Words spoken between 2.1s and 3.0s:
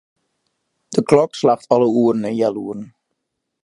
en healoeren.